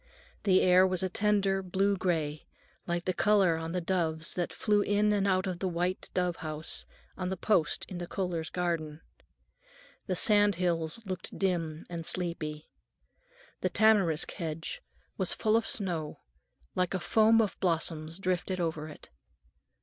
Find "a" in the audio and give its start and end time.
1.03-1.09, 16.95-16.99